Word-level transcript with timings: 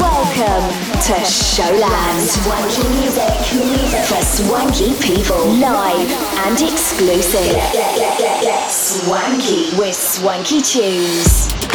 Welcome 0.00 0.70
to 1.02 1.14
Showland. 1.24 2.20
Swanky 2.22 2.88
music 3.00 3.34
for 4.06 4.22
swanky 4.22 4.94
people. 5.00 5.44
Live 5.46 6.10
and 6.46 6.60
exclusive. 6.62 7.56
Swanky 8.70 9.76
with 9.76 9.96
Swanky 9.96 10.60
Tunes. 10.60 11.67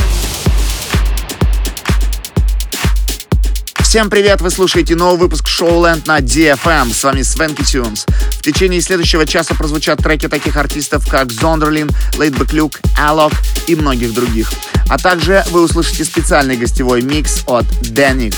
Всем 3.94 4.10
привет! 4.10 4.42
Вы 4.42 4.50
слушаете 4.50 4.96
новый 4.96 5.20
выпуск 5.20 5.46
Showland 5.48 6.08
на 6.08 6.18
DFM. 6.18 6.92
С 6.92 7.04
вами 7.04 7.22
Свенки 7.22 7.62
Tunes. 7.62 8.10
В 8.32 8.42
течение 8.42 8.82
следующего 8.82 9.24
часа 9.28 9.54
прозвучат 9.54 10.00
треки 10.00 10.28
таких 10.28 10.58
артистов, 10.58 11.08
как 11.08 11.32
Зондерлин, 11.32 11.92
Лейтбэк 12.18 12.54
Люк, 12.54 12.80
Алок 13.00 13.34
и 13.68 13.76
многих 13.76 14.16
других. 14.16 14.52
А 14.90 14.98
также 14.98 15.46
вы 15.52 15.62
услышите 15.62 16.06
специальный 16.06 16.58
гостевой 16.58 17.04
микс 17.04 17.44
от 17.46 17.66
Дэнни. 17.82 18.34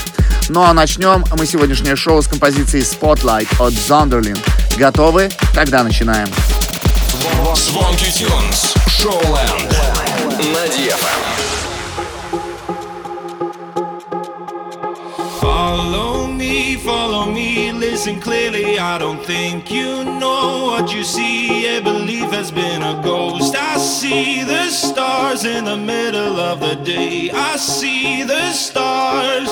Ну 0.50 0.60
а 0.60 0.74
начнем 0.74 1.24
мы 1.38 1.46
сегодняшнее 1.46 1.96
шоу 1.96 2.20
с 2.20 2.28
композицией 2.28 2.84
Spotlight 2.84 3.48
от 3.58 3.72
Зондерлин. 3.72 4.36
Готовы? 4.76 5.30
Тогда 5.54 5.82
начинаем. 5.82 6.28
Звонки 7.54 8.12
Тюнс. 8.12 8.74
Шоуленд. 8.88 9.72
На 10.38 10.66
DFM. 10.66 11.35
Follow 16.86 17.32
me, 17.32 17.72
listen 17.72 18.20
clearly. 18.20 18.78
I 18.78 18.96
don't 18.96 19.20
think 19.20 19.72
you 19.72 20.04
know 20.04 20.66
what 20.66 20.94
you 20.94 21.02
see. 21.02 21.64
Yeah, 21.64 21.80
belief 21.80 22.30
has 22.30 22.52
been 22.52 22.80
a 22.80 23.02
ghost. 23.02 23.56
I 23.56 23.76
see 23.76 24.44
the 24.44 24.70
stars 24.70 25.44
in 25.44 25.64
the 25.64 25.76
middle 25.76 26.38
of 26.38 26.60
the 26.60 26.76
day. 26.76 27.30
I 27.32 27.56
see 27.56 28.22
the 28.22 28.52
stars. 28.52 29.48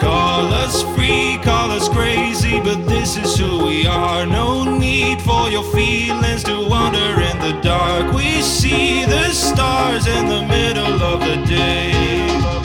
Call 0.00 0.46
us 0.64 0.84
free, 0.94 1.40
call 1.42 1.72
us 1.72 1.88
crazy, 1.88 2.60
but 2.60 2.86
this 2.86 3.16
is 3.16 3.36
who 3.36 3.66
we 3.66 3.88
are. 3.88 4.24
No 4.24 4.62
need 4.78 5.20
for 5.22 5.50
your 5.50 5.64
feelings 5.74 6.44
to 6.44 6.68
wander 6.68 7.20
in 7.30 7.36
the 7.40 7.58
dark. 7.62 8.12
We 8.14 8.42
see 8.42 9.04
the 9.06 9.30
stars 9.30 10.06
in 10.06 10.28
the 10.28 10.42
middle 10.46 11.02
of 11.02 11.18
the 11.18 11.44
day. 11.46 12.61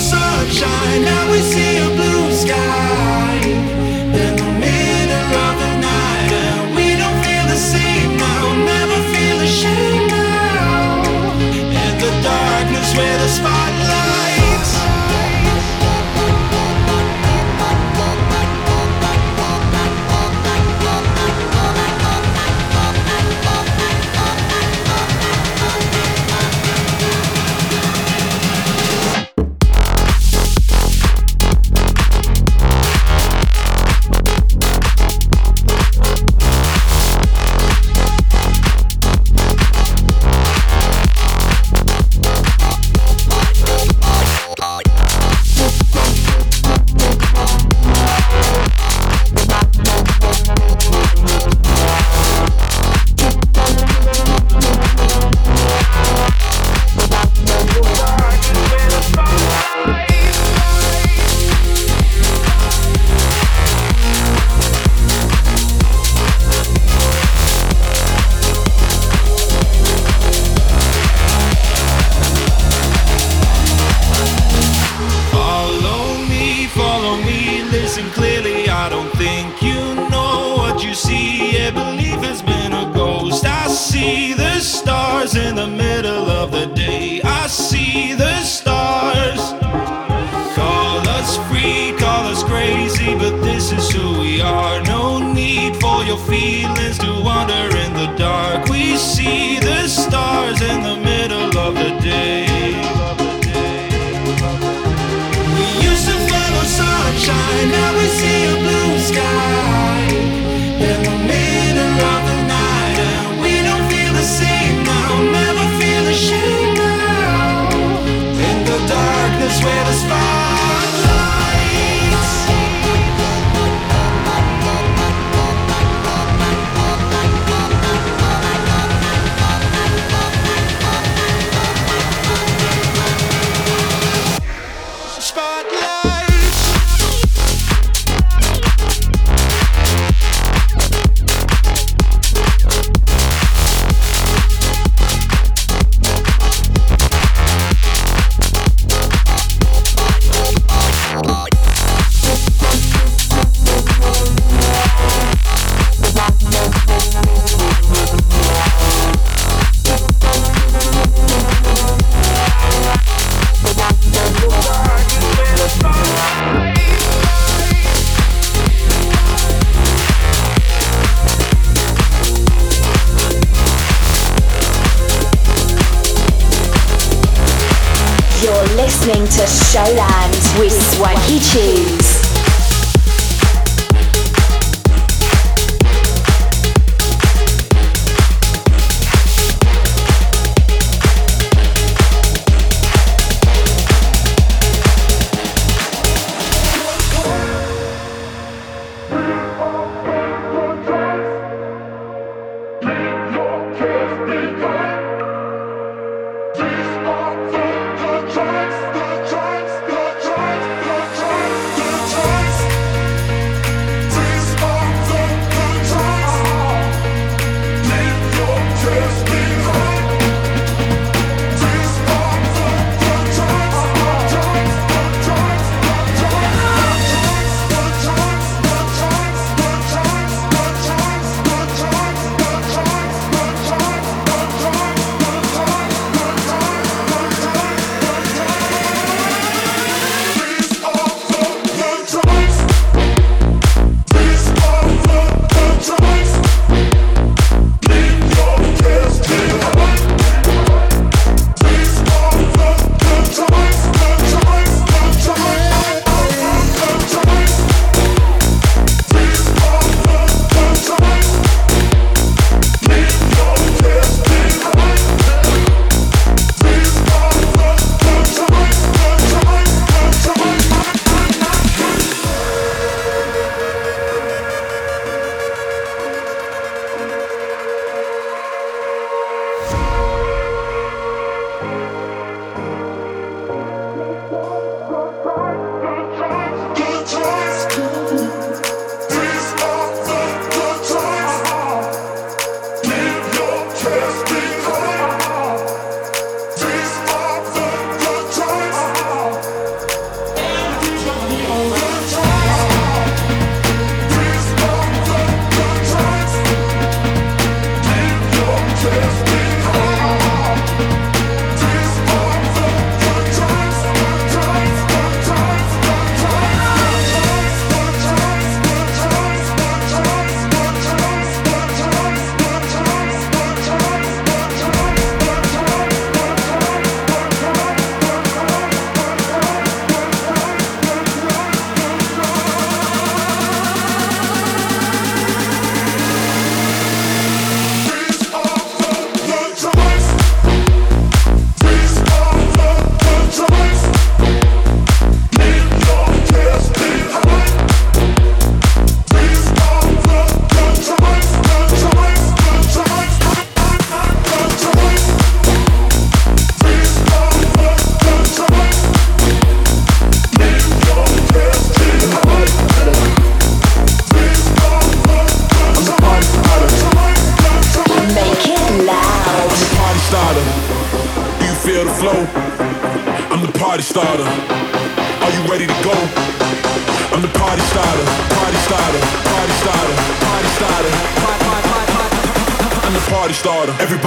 Sunshine, 0.00 1.02
now 1.02 1.30
we 1.30 1.40
see 1.40 1.76
a 1.76 1.88
blue 1.90 2.32
sky 2.32 3.40
in 3.44 4.32
the 4.40 4.50
middle 4.64 5.32
of 5.46 5.54
the 5.62 5.72
night, 5.76 6.32
and 6.32 6.74
we 6.74 6.96
don't 6.96 7.18
feel 7.22 7.46
the 7.46 7.60
same 7.72 8.16
now. 8.16 8.42
Never 8.64 8.98
feel 9.12 9.38
now. 10.08 11.02
In 11.84 11.92
the 12.04 12.12
darkness 12.22 12.96
where 12.96 13.18
the 13.18 13.28
spotlights. 13.28 13.59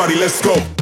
Everybody, 0.04 0.20
let's 0.20 0.42
go. 0.42 0.73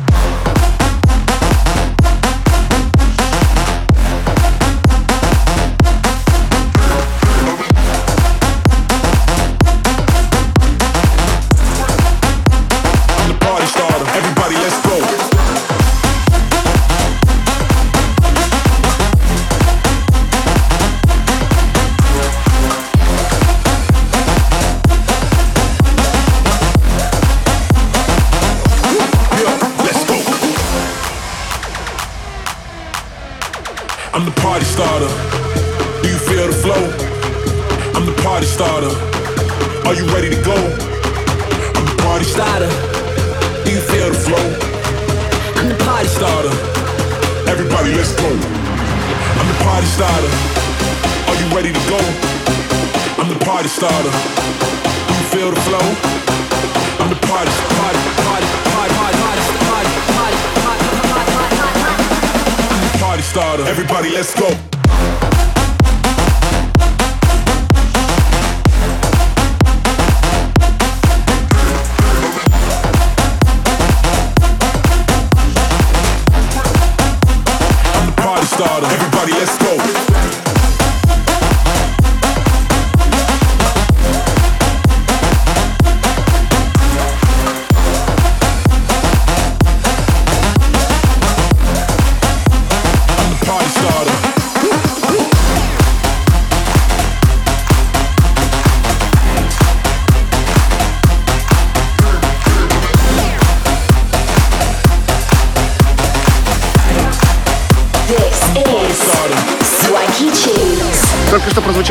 stardom. 78.61 79.00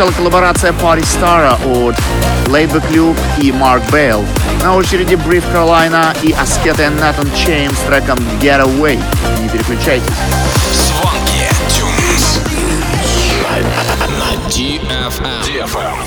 Прозвучала 0.00 0.12
коллаборация 0.12 0.72
Party 0.72 1.02
Star 1.02 1.52
от 1.64 1.94
Laidback 2.46 2.90
Luke 2.90 3.18
и 3.38 3.50
Mark 3.50 3.82
Bale. 3.90 4.24
На 4.62 4.74
очереди 4.74 5.14
Brief 5.14 5.44
Carolina 5.52 6.16
и 6.22 6.32
Asketa 6.32 6.86
и 6.86 6.90
Nathan 6.98 7.30
Chain 7.34 7.74
с 7.74 7.80
треком 7.80 8.18
Get 8.40 8.62
Away. 8.64 8.98
Не 9.42 9.48
переключайтесь. 9.48 10.06
DFM. 15.44 16.00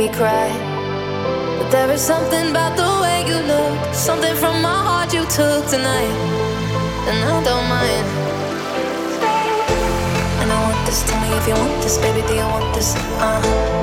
Me 0.00 0.08
cry. 0.08 0.48
But 1.58 1.68
there 1.70 1.90
is 1.92 2.00
something 2.00 2.48
about 2.52 2.72
the 2.74 2.88
way 3.02 3.18
you 3.28 3.38
look, 3.52 3.76
something 3.92 4.34
from 4.42 4.62
my 4.62 4.78
heart 4.86 5.12
you 5.12 5.24
took 5.36 5.60
tonight, 5.68 6.16
and 7.10 7.18
I 7.28 7.36
don't 7.48 7.66
mind. 7.68 8.06
And 10.40 10.48
I 10.56 10.58
want 10.64 10.80
this, 10.86 11.04
tell 11.04 11.20
me 11.20 11.28
if 11.36 11.44
you 11.48 11.56
want 11.62 11.76
this, 11.84 11.98
baby, 11.98 12.22
do 12.28 12.32
you 12.32 12.48
want 12.54 12.68
this? 12.74 12.96
Uh, 13.20 13.40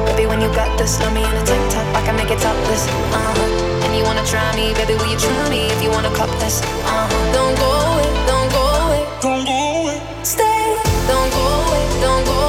baby, 0.08 0.26
when 0.26 0.42
you 0.42 0.50
got 0.62 0.72
this, 0.80 0.98
love 1.02 1.14
me 1.14 1.22
in 1.22 1.36
a 1.42 1.44
tank 1.46 1.66
top, 1.74 1.86
I 2.00 2.02
can 2.02 2.16
make 2.16 2.32
it 2.34 2.42
topless. 2.42 2.84
Uh, 3.14 3.86
and 3.86 3.92
you 3.98 4.04
wanna 4.10 4.26
try 4.26 4.48
me, 4.58 4.74
baby, 4.74 4.94
will 4.98 5.12
you 5.14 5.20
try 5.20 5.50
me 5.54 5.70
if 5.70 5.80
you 5.84 5.92
wanna 5.92 6.14
cup 6.18 6.32
this? 6.42 6.66
Uh, 6.82 7.06
don't 7.38 7.56
go 7.62 7.70
away, 7.94 8.10
don't 8.32 8.50
go 8.58 8.64
away, 8.82 9.04
don't 9.22 9.46
go 9.46 9.60
away, 9.82 9.98
stay, 10.24 10.66
don't 11.12 11.30
go 11.38 11.46
away, 11.62 11.84
don't 12.02 12.26
go 12.26 12.38
you 12.38 12.47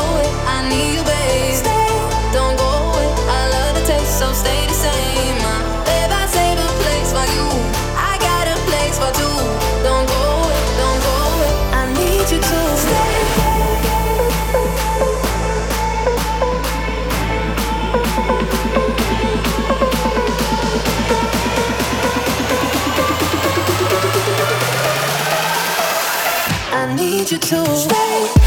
to 27.48 27.64
stay. 27.74 28.38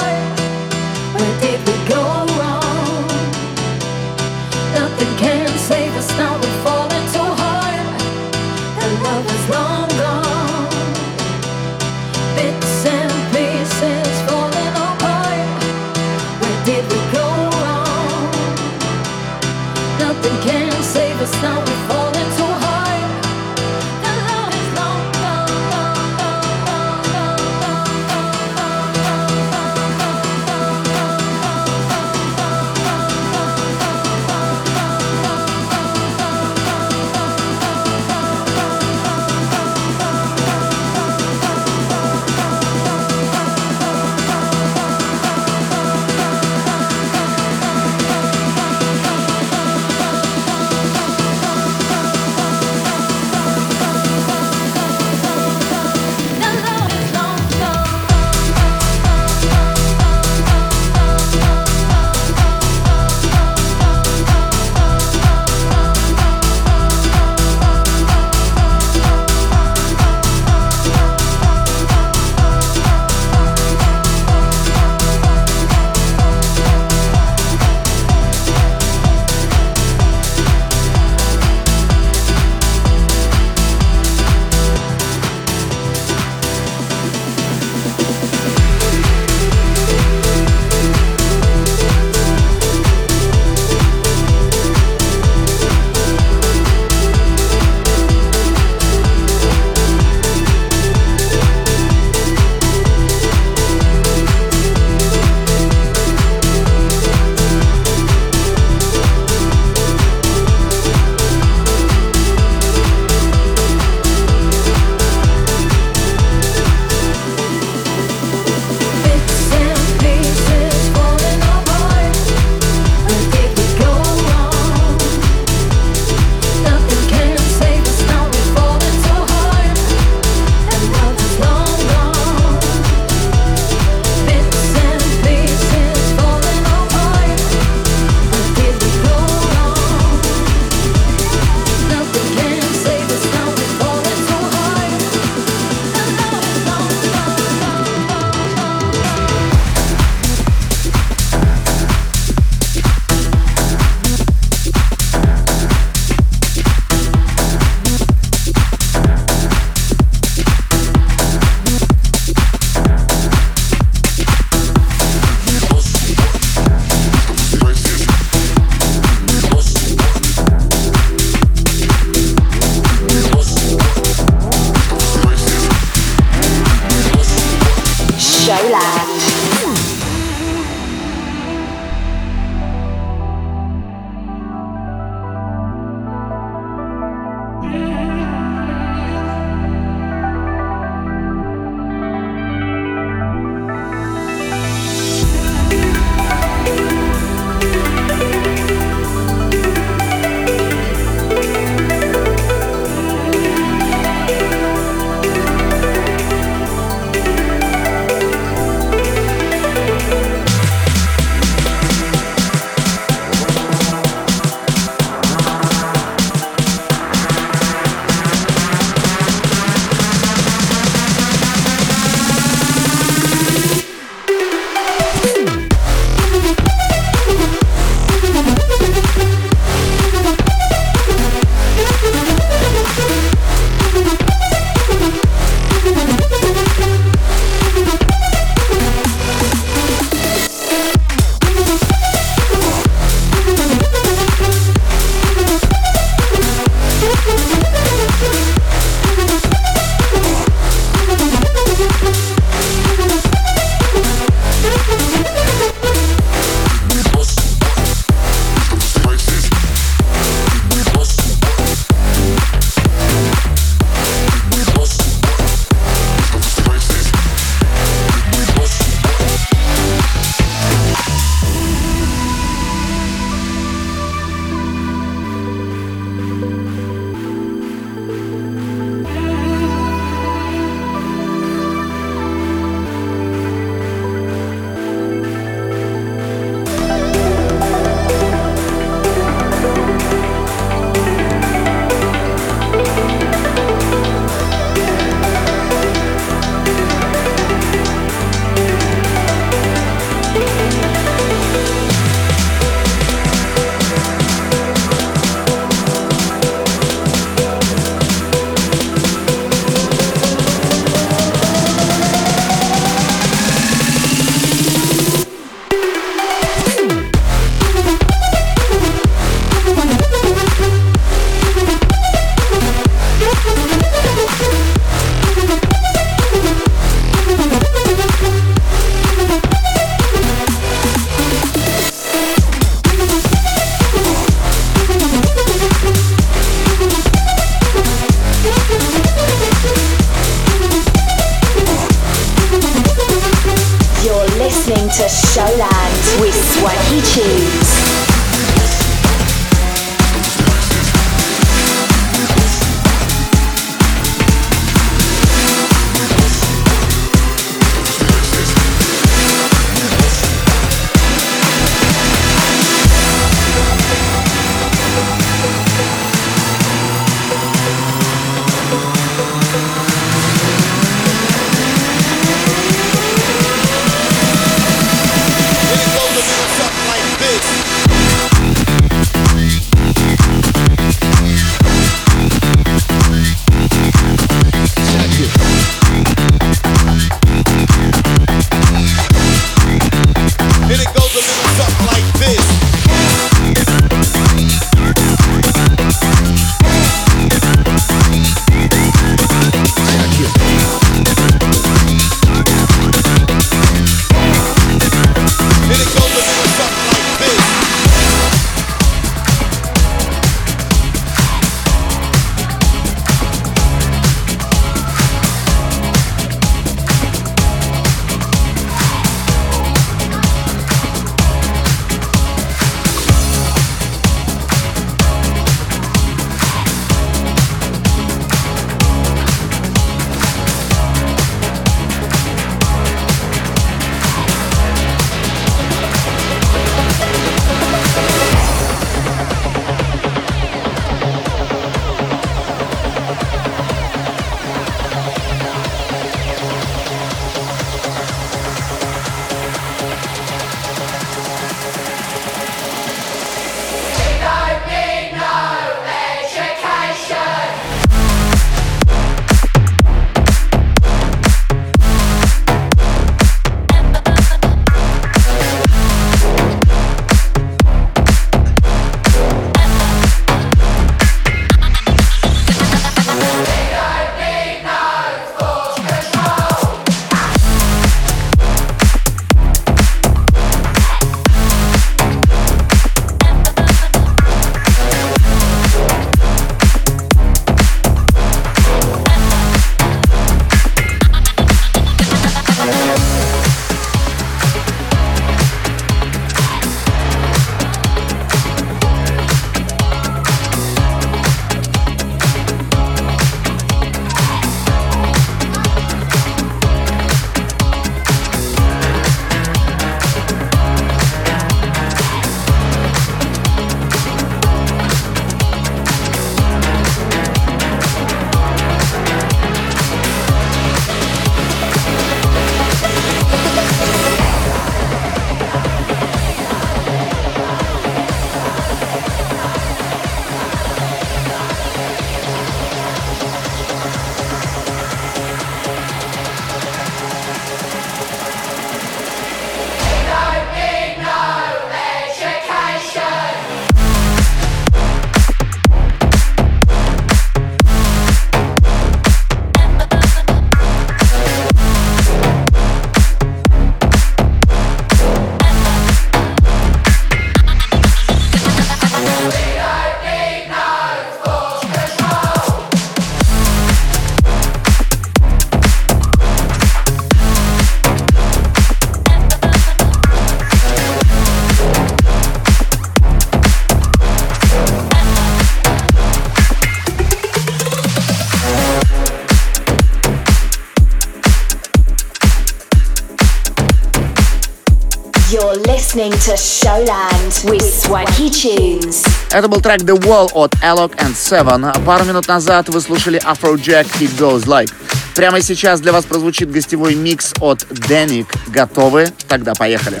Это 589.30 589.48
был 589.48 589.60
трек 589.60 589.82
The 589.82 589.98
Wall 589.98 590.30
от 590.32 590.54
Alok 590.62 590.96
and 590.96 591.14
Seven. 591.14 591.84
Пару 591.84 592.04
минут 592.04 592.28
назад 592.28 592.70
вы 592.70 592.80
слушали 592.80 593.20
Afrojack 593.22 593.86
It 594.00 594.16
Goes 594.18 594.44
Like. 594.46 594.72
Прямо 595.14 595.42
сейчас 595.42 595.80
для 595.80 595.92
вас 595.92 596.06
прозвучит 596.06 596.50
гостевой 596.50 596.94
микс 596.94 597.32
от 597.40 597.66
Деник. 597.70 598.26
Готовы? 598.48 599.08
Тогда 599.28 599.52
поехали. 599.54 600.00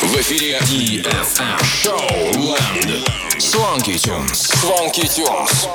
В 0.00 0.16
эфире 0.16 0.58
DFM 0.60 1.60
Showland. 1.62 3.04
Swanky 3.38 3.98
Tunes. 3.98 4.48
Swanky 4.62 5.06
Tunes. 5.06 5.68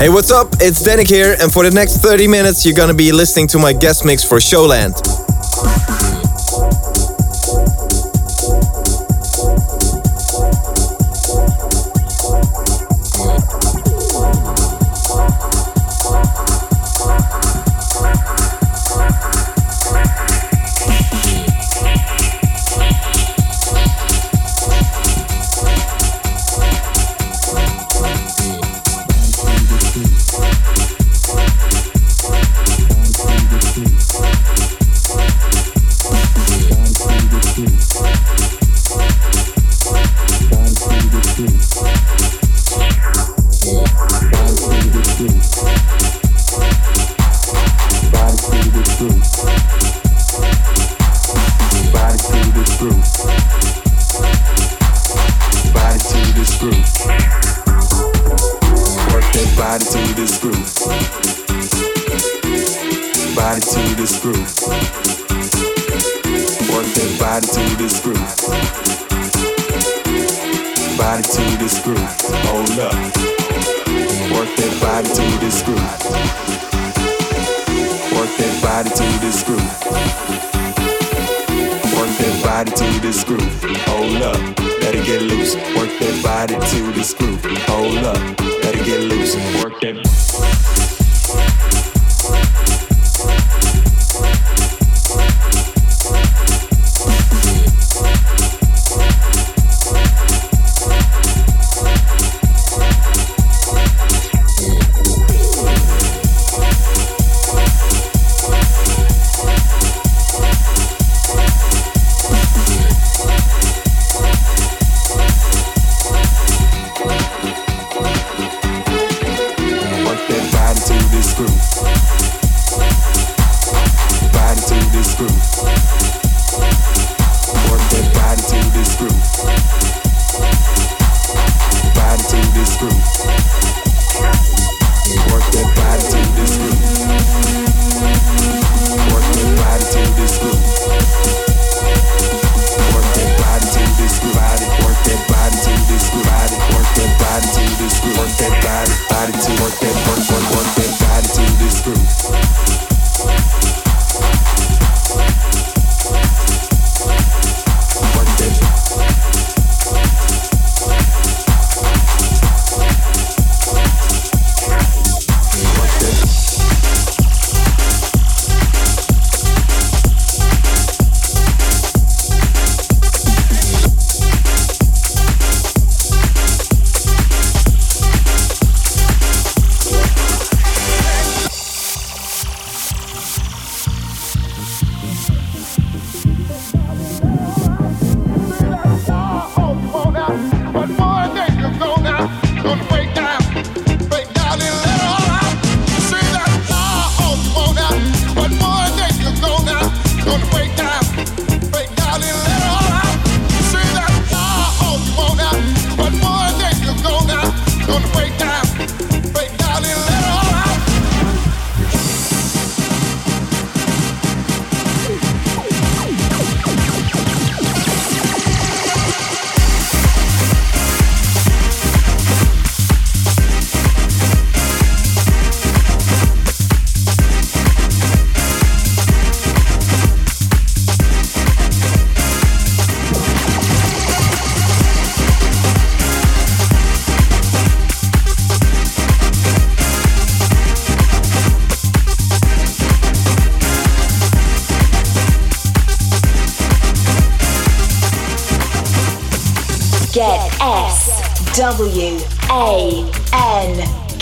Hey, 0.00 0.08
what's 0.08 0.30
up? 0.30 0.48
It's 0.60 0.82
Danik 0.82 1.10
here, 1.10 1.36
and 1.42 1.52
for 1.52 1.62
the 1.62 1.70
next 1.70 1.98
30 1.98 2.26
minutes, 2.26 2.64
you're 2.64 2.74
gonna 2.74 2.94
be 2.94 3.12
listening 3.12 3.46
to 3.48 3.58
my 3.58 3.74
guest 3.74 4.02
mix 4.02 4.24
for 4.24 4.38
Showland. 4.38 4.96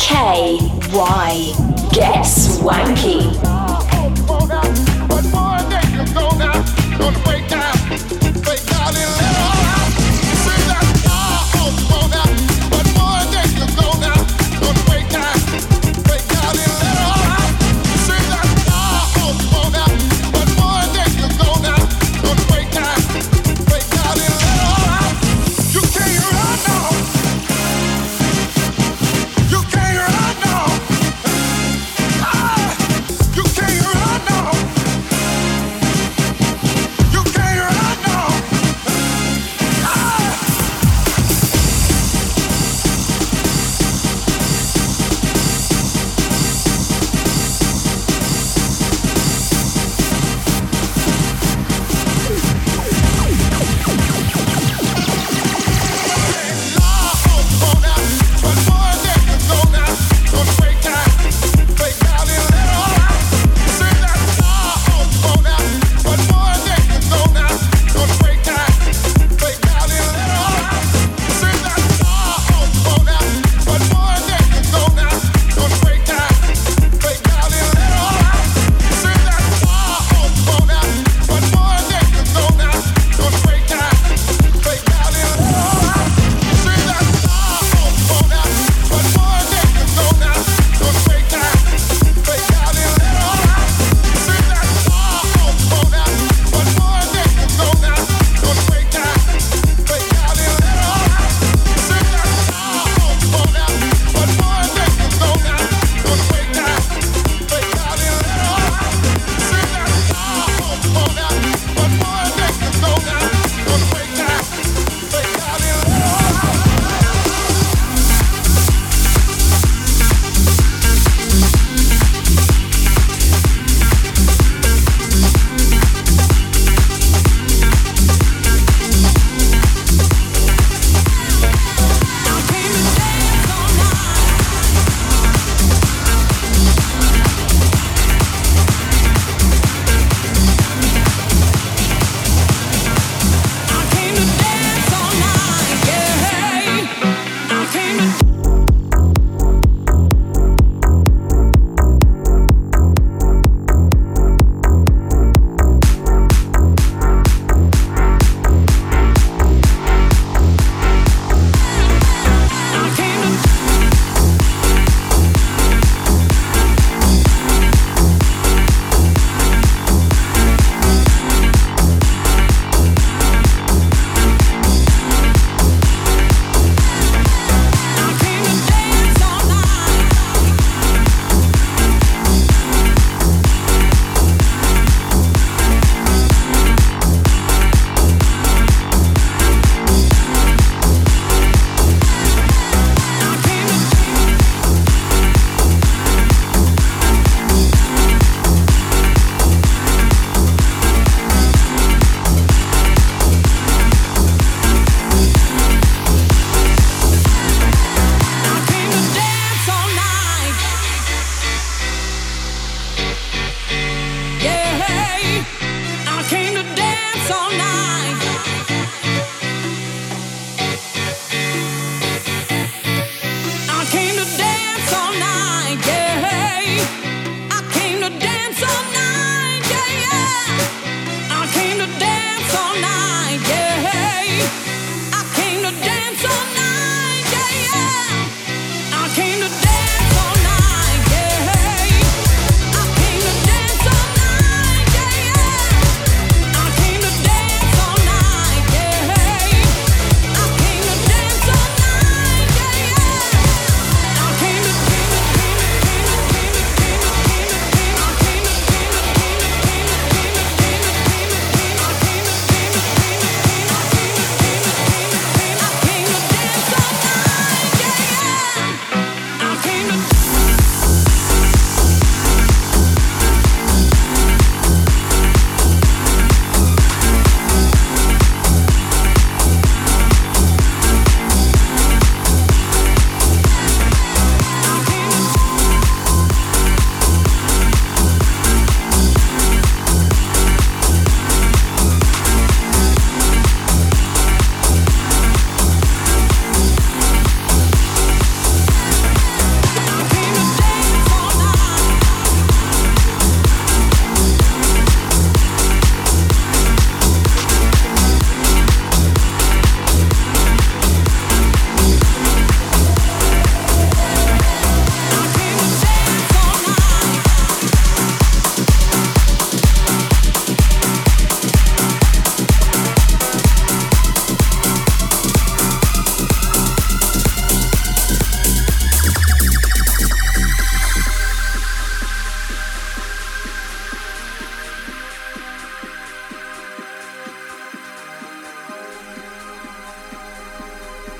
K 0.09 0.57
Y. 0.95 1.53
Get 1.93 2.23
swanky. 2.23 3.58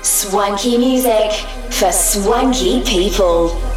Swanky 0.01 0.77
music 0.77 1.31
for 1.71 1.91
swanky 1.91 2.81
people. 2.83 3.68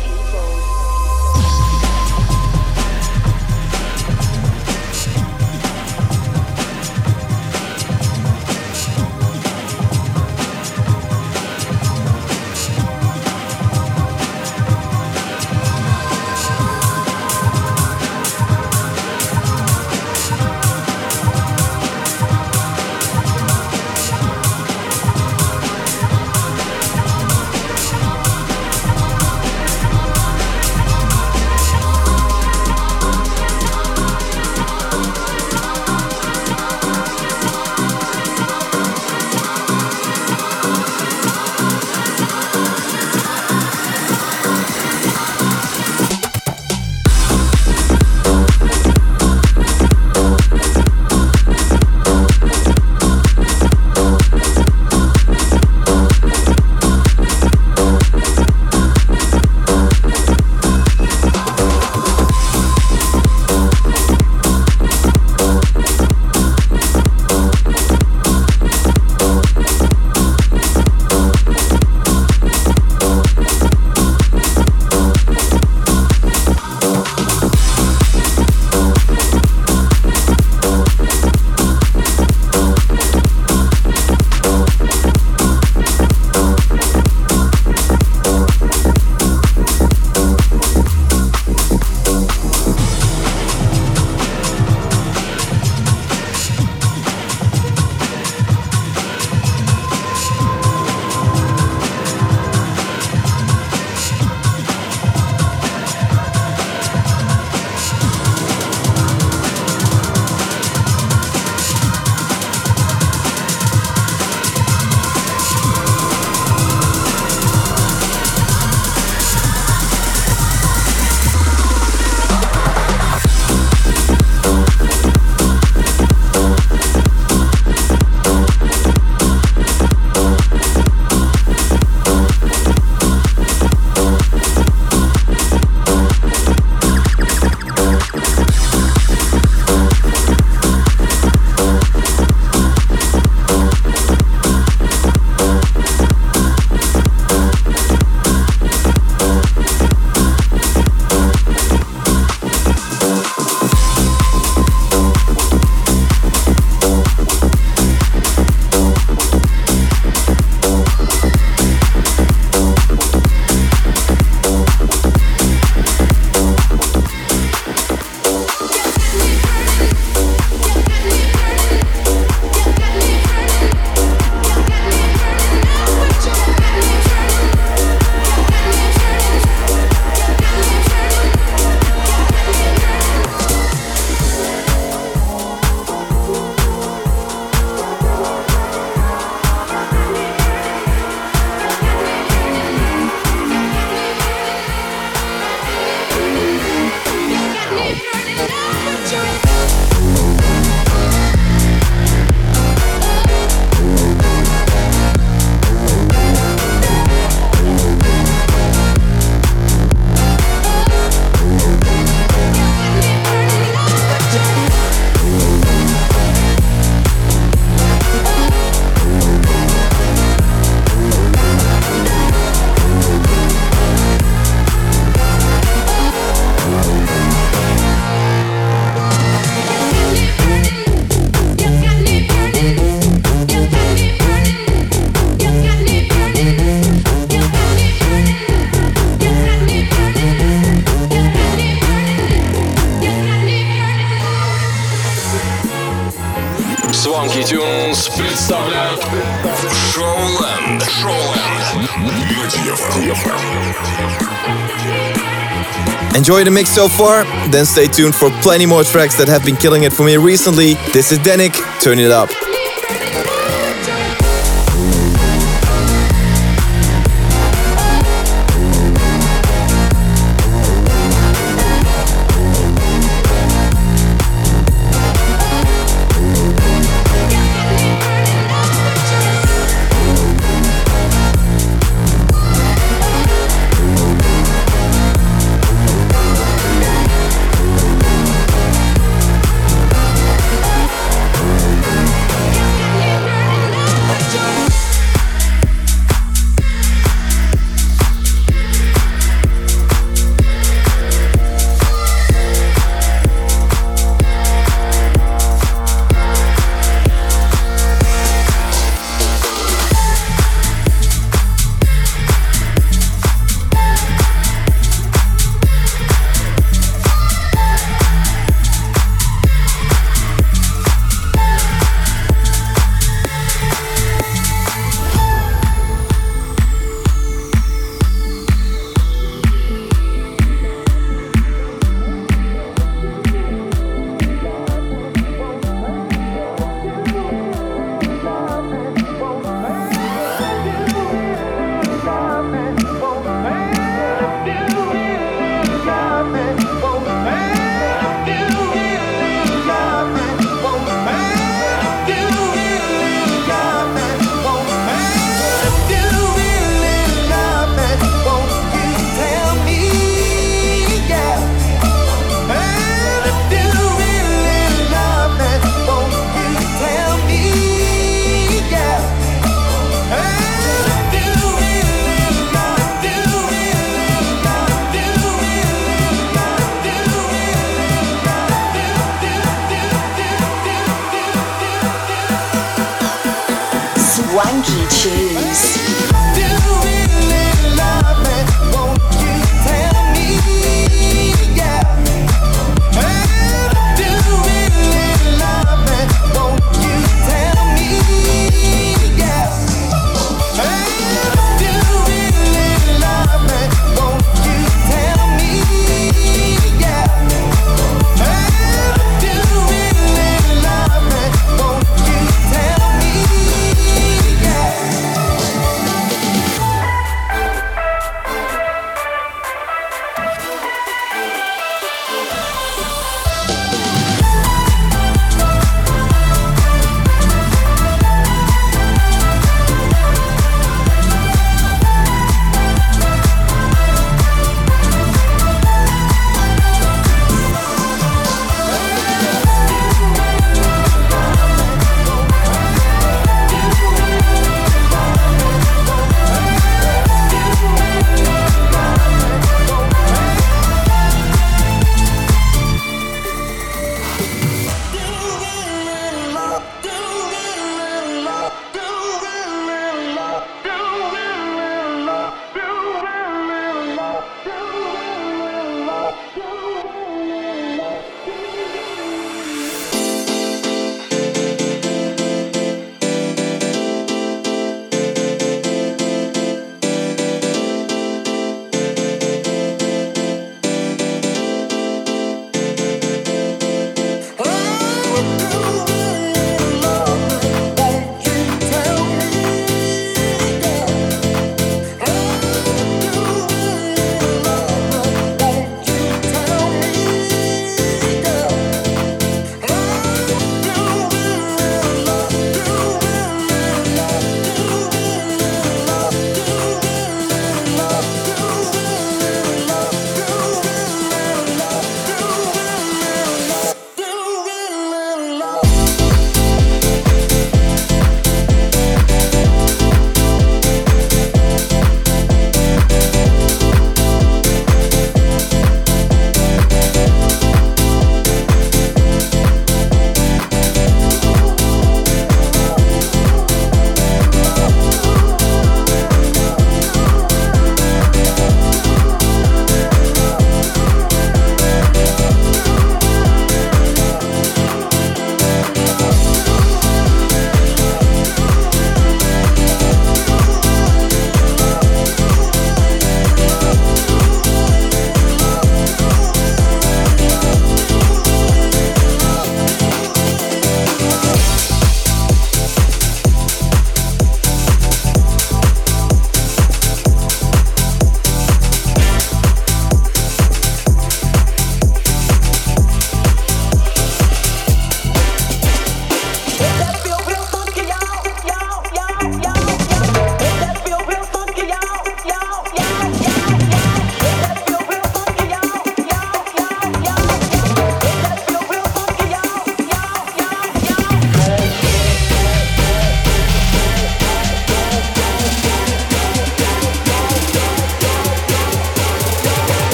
Enjoy 256.22 256.44
the 256.44 256.52
mix 256.52 256.70
so 256.70 256.86
far? 256.86 257.24
Then 257.50 257.64
stay 257.64 257.88
tuned 257.88 258.14
for 258.14 258.30
plenty 258.42 258.64
more 258.64 258.84
tracks 258.84 259.16
that 259.16 259.26
have 259.26 259.44
been 259.44 259.56
killing 259.56 259.82
it 259.82 259.92
for 259.92 260.04
me 260.04 260.16
recently. 260.18 260.74
This 260.92 261.10
is 261.10 261.18
Danik, 261.18 261.52
turn 261.80 261.98
it 261.98 262.12
up. 262.12 262.30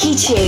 कीजिए। 0.00 0.47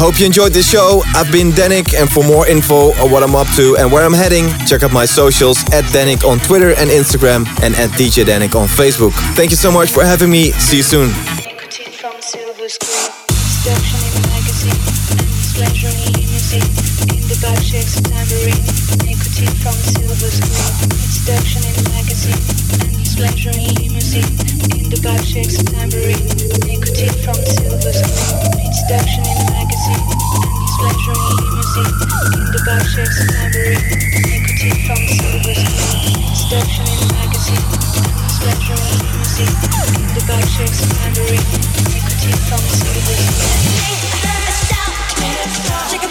hope 0.00 0.18
you 0.18 0.24
enjoyed 0.24 0.52
this 0.52 0.68
show. 0.68 1.02
I've 1.14 1.30
been 1.30 1.50
Denik, 1.50 1.94
and 1.94 2.10
for 2.10 2.24
more 2.24 2.48
info 2.48 2.92
on 3.02 3.10
what 3.10 3.22
I'm 3.22 3.34
up 3.34 3.46
to 3.56 3.76
and 3.76 3.92
where 3.92 4.02
I'm 4.02 4.14
heading, 4.14 4.48
check 4.66 4.82
out 4.82 4.92
my 4.92 5.04
socials 5.04 5.62
at 5.72 5.84
Denik 5.92 6.24
on 6.26 6.38
Twitter 6.38 6.70
and 6.70 6.88
Instagram 6.88 7.46
and 7.62 7.74
at 7.74 7.90
DJ 7.90 8.24
Denik 8.24 8.54
on 8.54 8.66
Facebook. 8.66 9.12
Thank 9.36 9.50
you 9.50 9.56
so 9.56 9.70
much 9.70 9.90
for 9.90 10.02
having 10.02 10.30
me. 10.30 10.52
See 10.52 10.78
you 10.78 10.82
soon. 10.82 11.29
The 32.64 32.76
from 34.86 35.00
silver 35.08 35.54
screen. 35.54 36.34
Seduction 36.34 36.84
in 36.92 37.00
magazine, 37.08 37.64
the 40.14 40.22
bar 40.28 40.42
shakes 40.42 40.80
tambourine, 41.00 41.40
nicotine 41.88 42.40
from. 42.48 42.60
Shake 45.90 46.02
your 46.02 46.09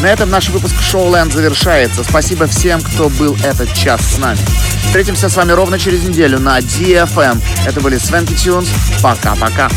На 0.00 0.06
этом 0.06 0.30
наш 0.30 0.48
выпуск 0.48 0.74
Showland 0.76 1.30
завершается. 1.32 2.02
Спасибо 2.04 2.46
всем, 2.46 2.80
кто 2.80 3.10
был 3.10 3.36
этот 3.44 3.72
час 3.74 4.00
с 4.14 4.18
нами. 4.18 4.38
Встретимся 4.86 5.28
с 5.28 5.36
вами 5.36 5.52
ровно 5.52 5.78
через 5.78 6.02
неделю 6.02 6.38
на 6.40 6.58
DFM. 6.58 7.38
Это 7.66 7.80
были 7.80 7.98
Свенки 7.98 8.32
Тюнс. 8.32 8.70
Пока-пока. 9.02 9.68